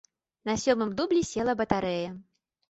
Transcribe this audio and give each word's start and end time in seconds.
На 0.49 0.55
сёмым 0.61 0.95
дублі 1.01 1.21
села 1.33 1.55
батарэя. 1.61 2.09